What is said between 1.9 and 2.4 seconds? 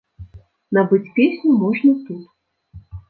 тут.